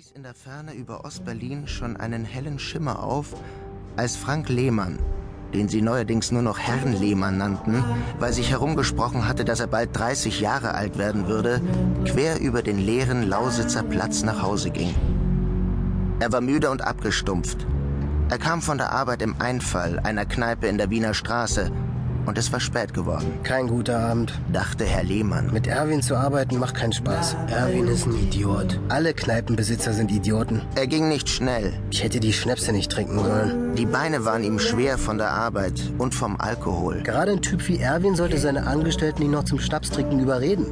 [0.00, 3.34] stieß in der Ferne über Ostberlin schon einen hellen Schimmer auf,
[3.96, 4.98] als Frank Lehmann,
[5.52, 7.84] den sie neuerdings nur noch Herrn Lehmann nannten,
[8.18, 11.60] weil sich herumgesprochen hatte, dass er bald 30 Jahre alt werden würde,
[12.06, 14.94] quer über den leeren Lausitzer Platz nach Hause ging.
[16.18, 17.66] Er war müde und abgestumpft.
[18.30, 21.70] Er kam von der Arbeit im Einfall einer Kneipe in der Wiener Straße
[22.26, 23.26] und es war spät geworden.
[23.42, 24.38] Kein guter Abend.
[24.52, 25.52] Dachte Herr Lehmann.
[25.52, 27.36] Mit Erwin zu arbeiten macht keinen Spaß.
[27.48, 28.78] Erwin ist ein Idiot.
[28.88, 30.62] Alle Kneipenbesitzer sind Idioten.
[30.74, 31.72] Er ging nicht schnell.
[31.90, 33.74] Ich hätte die Schnäpse nicht trinken sollen.
[33.74, 37.02] Die Beine waren ihm schwer von der Arbeit und vom Alkohol.
[37.02, 40.66] Gerade ein Typ wie Erwin sollte seine Angestellten nicht noch zum Schnapstrinken überreden.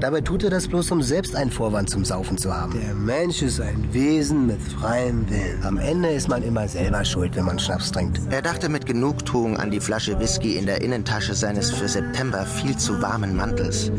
[0.00, 2.72] Dabei tut er das bloß, um selbst einen Vorwand zum Saufen zu haben.
[2.80, 5.60] Der Mensch ist ein Wesen mit freiem Willen.
[5.64, 8.20] Am Ende ist man immer selber schuld, wenn man Schnaps trinkt.
[8.30, 12.76] Er dachte mit Genugtuung an die Flasche Whisky in der Innentasche seines für September viel
[12.76, 13.90] zu warmen Mantels.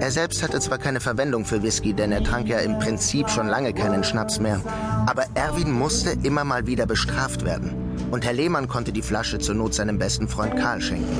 [0.00, 3.46] Er selbst hatte zwar keine Verwendung für Whisky, denn er trank ja im Prinzip schon
[3.46, 4.60] lange keinen Schnaps mehr.
[5.06, 7.70] Aber Erwin musste immer mal wieder bestraft werden.
[8.10, 11.16] Und Herr Lehmann konnte die Flasche zur Not seinem besten Freund Karl schenken.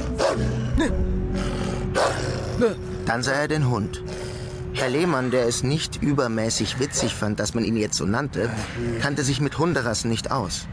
[3.06, 4.02] Dann sah er den Hund.
[4.76, 8.50] Herr Lehmann, der es nicht übermäßig witzig fand, dass man ihn jetzt so nannte,
[9.00, 10.66] kannte sich mit Hunderassen nicht aus.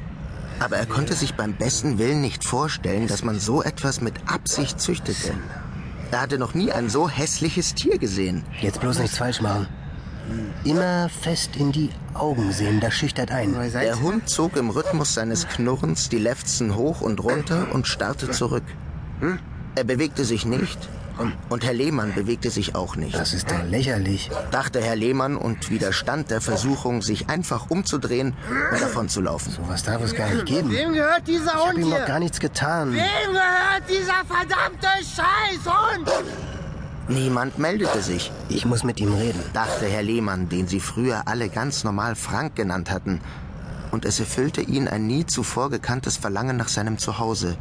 [0.59, 4.81] Aber er konnte sich beim besten Willen nicht vorstellen, dass man so etwas mit Absicht
[4.81, 5.33] züchtete.
[6.11, 8.43] Er hatte noch nie ein so hässliches Tier gesehen.
[8.61, 9.67] Jetzt bloß nichts falsch machen.
[10.65, 13.55] Immer fest in die Augen sehen, das schüchtert ein.
[13.71, 18.63] Der Hund zog im Rhythmus seines Knurrens die Lefzen hoch und runter und starrte zurück.
[19.75, 20.89] Er bewegte sich nicht
[21.49, 23.15] und Herr Lehmann bewegte sich auch nicht.
[23.15, 24.29] Das ist doch lächerlich.
[24.51, 28.33] Dachte Herr Lehmann und widerstand der Versuchung, sich einfach umzudrehen
[28.71, 29.53] und davonzulaufen.
[29.53, 30.71] So was darf es gar nicht geben.
[30.71, 32.91] Wem gehört dieser Ich hab Hund ihm noch gar nichts getan.
[32.93, 32.99] Wem
[33.31, 36.09] gehört dieser verdammte Scheißhund?
[37.09, 39.41] Niemand meldete sich, Ich muss mit ihm reden.
[39.53, 43.19] dachte Herr Lehmann, den sie früher alle ganz normal Frank genannt hatten.
[43.93, 47.57] Und es erfüllte ihn ein nie zuvor gekanntes Verlangen nach seinem Zuhause.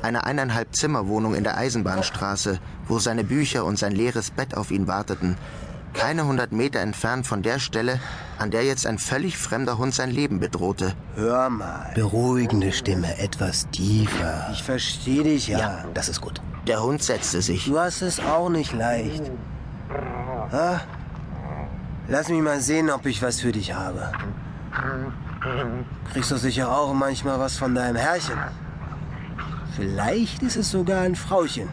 [0.00, 2.58] Eine eineinhalb Zimmerwohnung in der Eisenbahnstraße,
[2.88, 5.36] wo seine Bücher und sein leeres Bett auf ihn warteten.
[5.92, 8.00] Keine hundert Meter entfernt von der Stelle,
[8.38, 10.94] an der jetzt ein völlig fremder Hund sein Leben bedrohte.
[11.16, 11.92] Hör mal.
[11.94, 14.48] Beruhigende Stimme, etwas tiefer.
[14.52, 15.84] Ich verstehe dich, ja.
[15.92, 16.40] Das ist gut.
[16.66, 17.66] Der Hund setzte sich.
[17.66, 19.30] Du hast es auch nicht leicht.
[20.50, 20.80] Ha?
[22.08, 24.10] Lass mich mal sehen, ob ich was für dich habe.
[26.12, 28.38] Kriegst du sicher auch manchmal was von deinem Herrchen.
[29.76, 31.68] Vielleicht ist es sogar ein Frauchen.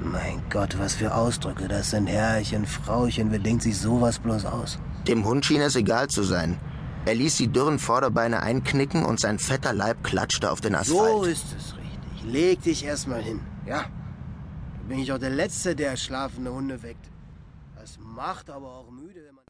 [0.00, 1.68] Mein Gott, was für Ausdrücke.
[1.68, 3.30] Das sind Herrchen, Frauchen.
[3.30, 4.78] Wer denkt sich sowas bloß aus?
[5.06, 6.58] Dem Hund schien es egal zu sein.
[7.06, 11.10] Er ließ die dürren Vorderbeine einknicken und sein fetter Leib klatschte auf den Asphalt.
[11.10, 12.24] So ist es richtig.
[12.24, 13.40] Leg dich erstmal hin.
[13.66, 13.82] Ja.
[13.82, 17.10] Da bin ich auch der Letzte, der schlafende Hunde weckt.
[17.78, 19.42] Das macht aber auch müde, wenn man.